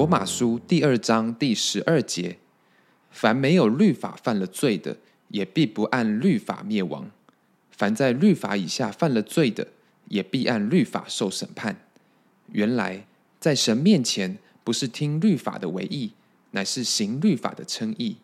[0.00, 2.38] 罗马书第二章第十二节：
[3.10, 4.96] 凡没有律法犯了罪的，
[5.28, 7.10] 也必不按律法灭亡；
[7.70, 9.68] 凡在律法以下犯了罪的，
[10.08, 11.84] 也必按律法受审判。
[12.50, 13.06] 原来
[13.38, 16.12] 在神面前，不是听律法的为义，
[16.52, 18.16] 乃是行律法的称义。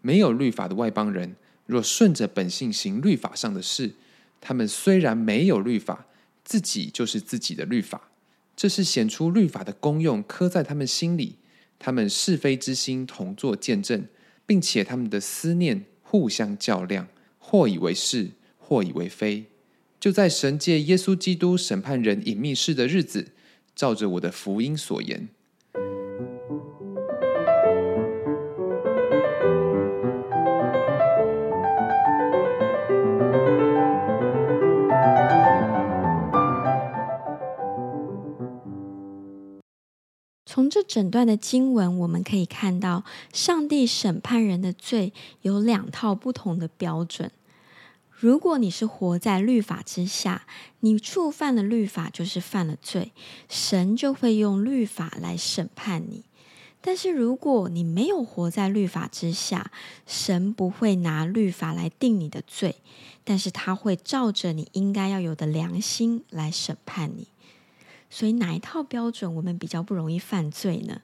[0.00, 1.36] 没有律法的外邦人，
[1.66, 3.92] 若顺着本性行律法上的事，
[4.40, 6.06] 他们虽然没有律法，
[6.42, 8.08] 自己就是自己的律法。
[8.56, 11.36] 这是显出律法的功用，刻在他们心里。
[11.78, 14.06] 他们是非之心同作见证，
[14.46, 19.46] 并且他们的思念互相较量，或以为是，或以为非。
[19.98, 23.32] 就在神借耶稣基督审判人隐秘事的日子，
[23.74, 25.28] 照着我的福音所言。
[40.92, 47.30] 整段的经文，我们可以看到，上帝审判人的罪有两套不同的标准。
[48.10, 50.42] 如果你是活在律法之下，
[50.80, 53.12] 你触犯了律法，就是犯了罪，
[53.48, 56.24] 神就会用律法来审判你。
[56.82, 59.70] 但是如果你没有活在律法之下，
[60.06, 62.76] 神不会拿律法来定你的罪，
[63.24, 67.28] 但是他会照着你应该要有的良心来审判你。
[68.12, 71.00] 所以哪一套标准我们比较不容易犯罪呢？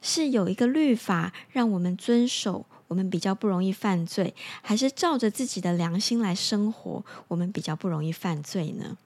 [0.00, 4.32] 是有一个律法让我们遵守，我们比较不容易犯罪，
[4.62, 8.96] 还是照着自己的良心来生活，我们比较不容易犯罪呢？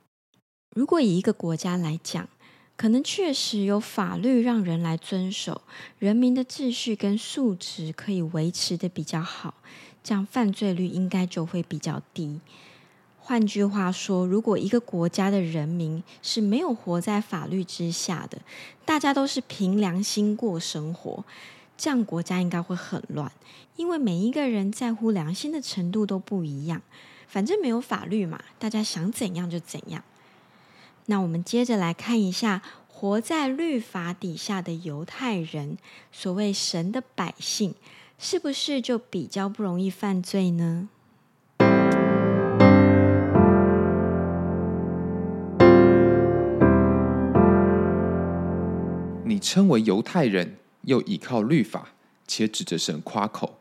[0.74, 2.28] 如果以一个国家来讲，
[2.76, 5.62] 可能确实有法律让人来遵守，
[5.98, 9.54] 人民的秩序跟素质可以维持的比较好，
[10.04, 12.40] 这样犯罪率应该就会比较低。
[13.28, 18.38] 换句话说，如果一个国家的人民是没有活在法律之下的，
[18.84, 21.24] 大家都是凭良心过生活，
[21.76, 23.32] 这样国家应该会很乱，
[23.74, 26.80] 因为每一个人在乎良心的程度都不一样。
[27.26, 30.04] 反正没有法律嘛，大家想怎样就怎样。
[31.06, 35.76] 那我们接着来看一下，活在律法底下的犹太人，
[36.12, 37.74] 所谓神的百姓，
[38.20, 40.88] 是不是就比较不容易犯罪呢？
[49.36, 51.92] 你称为犹太人，又倚靠律法，
[52.26, 53.58] 且指着神夸口，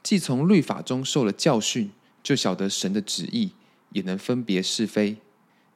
[0.00, 1.90] 既从律法中受了教训，
[2.22, 3.50] 就晓得神的旨意，
[3.90, 5.16] 也能分别是非，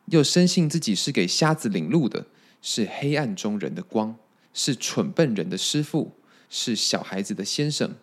[0.05, 2.27] 又深信自己是给瞎子领路的，
[2.61, 4.15] 是黑暗中人的光，
[4.55, 6.13] 是蠢笨人的师傅，
[6.49, 7.97] 是小孩子的先生，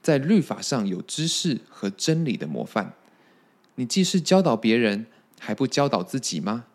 [0.00, 2.94] 在律法上有知识和真理的模范。
[3.74, 5.06] 你既是教导别人，
[5.40, 6.66] 还不教导自己吗？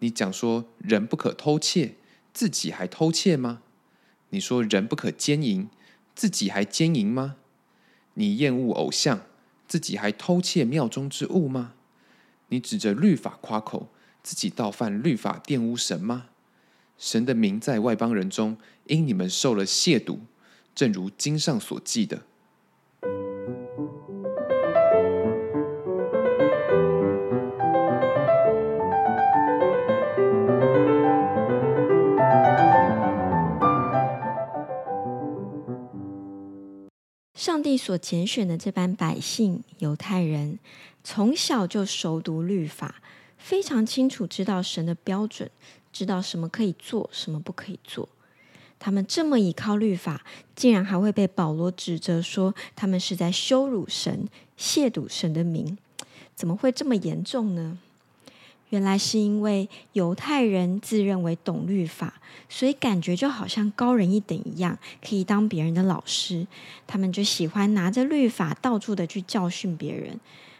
[0.00, 1.94] 你讲说人不可偷窃。
[2.34, 3.62] 自己还偷窃吗？
[4.30, 5.70] 你说人不可奸淫，
[6.14, 7.36] 自己还奸淫吗？
[8.14, 9.22] 你厌恶偶像，
[9.68, 11.74] 自己还偷窃庙中之物吗？
[12.48, 13.88] 你指着律法夸口，
[14.22, 16.26] 自己倒犯律法玷污神吗？
[16.98, 18.56] 神的名在外邦人中，
[18.86, 20.18] 因你们受了亵渎，
[20.74, 22.22] 正如经上所记的。
[37.64, 40.58] 帝所拣选的这班百姓，犹太人，
[41.02, 42.96] 从小就熟读律法，
[43.38, 45.50] 非常清楚知道神的标准，
[45.90, 48.06] 知道什么可以做，什么不可以做。
[48.78, 55.78] 他们这么依靠律法，竟然还会被保罗指责说他们是在羞辱神、亵渎神的名，
[56.34, 57.78] 怎么会这么严重呢？
[58.74, 62.14] 原来是因为犹太人自认为懂律法，
[62.48, 66.44] 所以感觉就好像高人一等一样，可以当别人的老师。
[66.84, 70.18] 他们就喜欢拿着律法到处的去教训别人。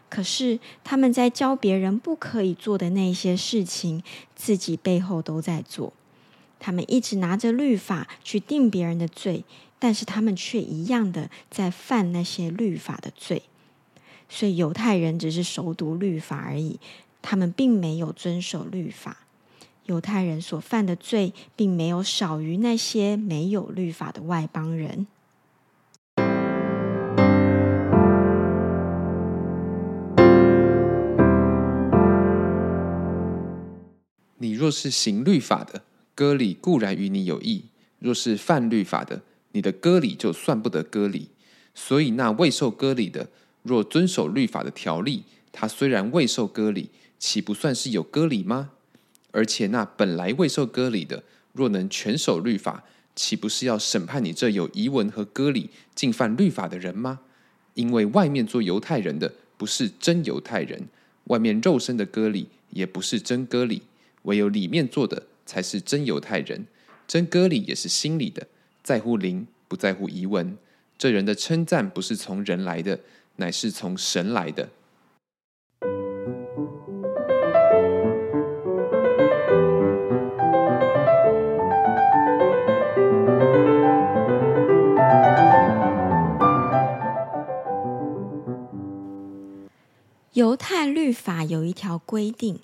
[0.09, 4.01] 可是他们在教别人不可以做的那些事情，
[4.37, 5.93] 自己背后都在做。
[6.61, 9.43] 他们一直拿着律法去定别人的罪，
[9.81, 13.43] 但是他们却一样的在犯那些律法的罪。
[14.29, 16.79] 所以犹太人只是熟读律法而已。
[17.27, 19.17] 他们并没有遵守律法，
[19.87, 25.07] 犹太人所犯的罪并没有少于那些没有律法的外邦人。
[34.37, 35.83] 你若是行律法的，
[36.15, 39.23] 割礼固然与你有益；若是犯律法的，
[39.53, 41.31] 你的割礼就算不得割礼。
[41.75, 43.31] 所以那未受割礼的，
[43.63, 46.91] 若遵守律法的条例，他虽然未受割礼。
[47.27, 48.73] 岂不算是有割礼吗？
[49.31, 51.25] 而且那本来未受割礼的，
[51.55, 52.85] 若能全守律法，
[53.17, 57.21] 岂不是要审判你这有遗文和割礼、进犯律法的人吗？
[57.73, 60.87] 因为外面做犹太人的不是真犹太人，
[61.25, 63.81] 外面肉身的割礼也不是真割礼，
[64.25, 66.67] 唯有里面做的才是真犹太人。
[67.09, 68.47] 真割礼也是心里的，
[68.83, 70.59] 在乎灵，不在乎遗文。
[70.99, 73.01] 这人的称赞不是从人来的，
[73.37, 74.69] 乃是从神来的。
[90.35, 92.59] 犹太律法有一条规定：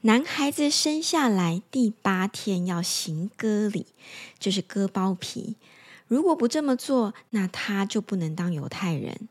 [0.00, 3.86] 男孩子生下来第八天要行割礼，
[4.40, 5.54] 就是割包皮。
[6.08, 9.28] 如果不这么做，那他就不能当犹太人。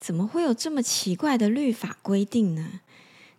[0.00, 2.80] 怎么会有这么奇怪的律法规定呢？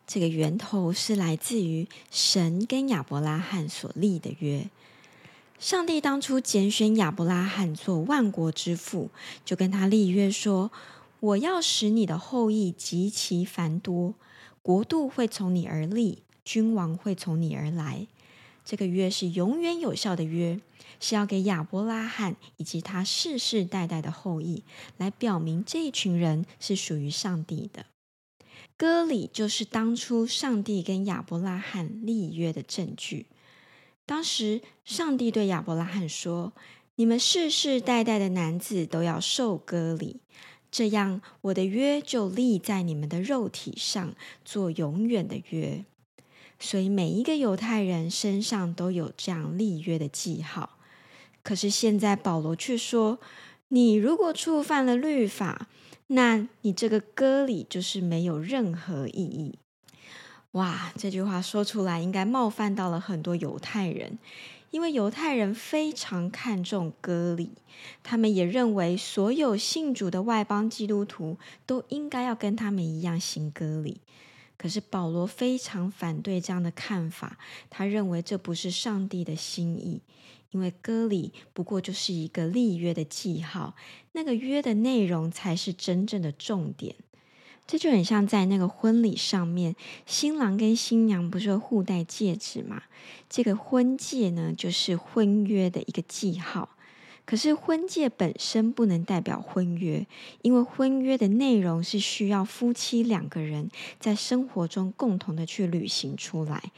[0.07, 4.69] 这个源头是来自于神跟亚伯拉罕所立的约。
[5.59, 9.09] 上帝当初拣选亚伯拉罕做万国之父，
[9.43, 10.71] 就跟他立约说。
[11.21, 14.15] 我要使你的后裔极其繁多，
[14.63, 18.07] 国度会从你而立，君王会从你而来。
[18.65, 20.59] 这个约是永远有效的约，
[20.99, 24.63] 是要给亚伯拉罕以及他世世代代的后裔，
[24.97, 27.85] 来表明这一群人是属于上帝的。
[28.75, 33.27] 割礼就是当初上帝跟亚伯拉罕立约的证据。
[34.07, 36.53] 当时上帝对亚伯拉罕说
[36.97, 40.21] ：“你们世世代代的男子都要受割礼。”
[40.71, 44.15] 这样，我的约就立在你们的肉体上，
[44.45, 45.83] 做永远的约。
[46.59, 50.77] 所以，每一个犹太人身上都有这样立约的记号。
[51.43, 53.19] 可是现在，保罗却说：
[53.69, 55.67] 你如果触犯了律法，
[56.07, 59.57] 那你这个割礼就是没有任何意义。
[60.51, 64.19] 哇，这句话说出来，应该冒犯到了很多犹太人。
[64.71, 67.51] 因为犹太人非常看重割礼，
[68.01, 74.01] 他们也认为所有信主的外邦基督徒都应该要跟他们一样行割礼。
[74.57, 77.37] 可是保罗非常反对这样的看法，
[77.69, 80.01] 他认为这不是上帝的心意，
[80.51, 83.75] 因为割礼不过就是一个立约的记号，
[84.11, 86.95] 那个约的内容才是真正的重点。
[87.71, 92.83] 这就很像在那个婚礼上面，新郎跟新娘不是互戴戒指吗？
[93.29, 96.67] 这个婚戒呢，就是婚约的一个记号。
[97.23, 100.05] 可是婚戒本身不能代表婚约，
[100.41, 103.71] 因为婚约的内容是需要夫妻两个人
[104.01, 106.73] 在生活中共同的去履行出来。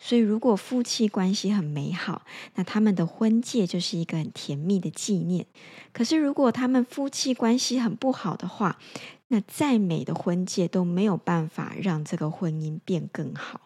[0.00, 2.22] 所以，如果夫妻关系很美好，
[2.54, 5.44] 那他们的婚戒就是一个很甜蜜的纪念。
[5.92, 8.78] 可是，如果他们夫妻关系很不好的话，
[9.26, 13.60] 那再美的婚戒都没有办法让这个婚姻变更好。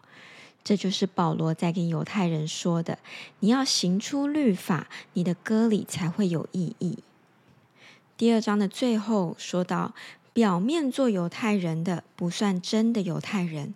[0.63, 2.97] 这就是保罗在跟犹太人说的：
[3.39, 6.99] 你要行出律法，你的歌里才会有意义。
[8.17, 9.93] 第二章的最后说到，
[10.31, 13.75] 表面做犹太人的不算真的犹太人。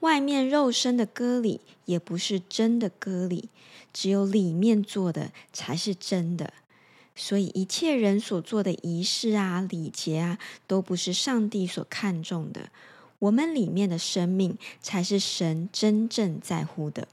[0.00, 3.48] 外面肉身的割礼也不是真的割礼，
[3.92, 6.52] 只有里面做的才是真的。
[7.16, 12.68] 所以一切人所做的仪式啊、礼节啊，都不是上帝所看重的。
[13.18, 17.08] 我们里面的生命才是神真正在乎的。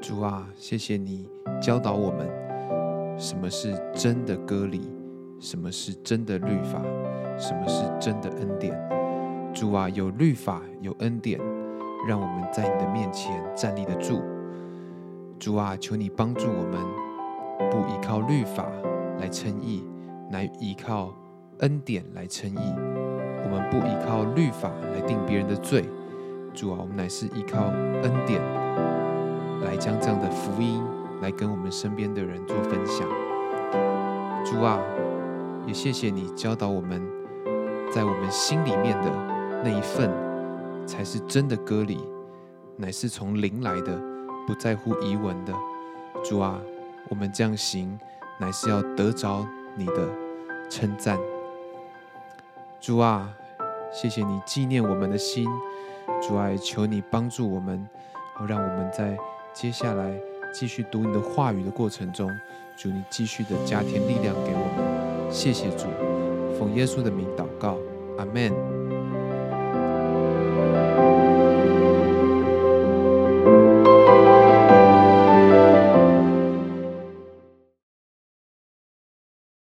[0.00, 1.26] 主啊，谢谢你
[1.60, 2.49] 教导我们。
[3.20, 4.90] 什么是真的割礼？
[5.38, 6.80] 什么是真的律法？
[7.38, 8.74] 什么是真的恩典？
[9.52, 11.38] 主啊，有律法，有恩典，
[12.08, 14.22] 让我们在你的面前站立得住。
[15.38, 16.80] 主啊，求你帮助我们，
[17.70, 18.66] 不依靠律法
[19.18, 19.84] 来称义，
[20.30, 21.14] 乃依靠
[21.58, 22.74] 恩典来称义。
[23.44, 25.84] 我们不依靠律法来定别人的罪。
[26.54, 27.66] 主啊，我们乃是依靠
[28.02, 28.40] 恩典
[29.62, 30.82] 来将这样的福音。
[31.20, 33.06] 来跟我们身边的人做分享，
[34.44, 34.78] 主啊，
[35.66, 37.00] 也谢谢你教导我们，
[37.92, 39.10] 在我们心里面的
[39.62, 40.10] 那一份，
[40.86, 41.98] 才是真的割礼，
[42.76, 44.00] 乃是从灵来的，
[44.46, 45.52] 不在乎遗文的。
[46.24, 46.58] 主啊，
[47.10, 47.98] 我们这样行，
[48.38, 49.46] 乃是要得着
[49.76, 50.08] 你的
[50.70, 51.18] 称赞。
[52.80, 53.28] 主啊，
[53.92, 55.46] 谢谢你纪念我们的心，
[56.22, 57.86] 主啊，求你帮助我们，
[58.34, 59.18] 好让我们在
[59.52, 60.29] 接下来。
[60.52, 62.30] 继续读你的话语的过程中，
[62.76, 65.32] 主你继续的加添力量给我们。
[65.32, 65.86] 谢谢主，
[66.58, 67.78] 奉耶稣的名祷告，
[68.18, 68.79] 阿门。